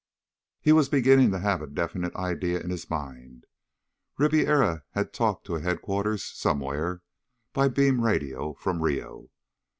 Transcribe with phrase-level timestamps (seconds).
[0.59, 3.45] He was beginning to have a definite idea in his mind.
[4.17, 7.03] Ribiera had talked to a headquarters somewhere,
[7.53, 9.29] by beam radio from Rio.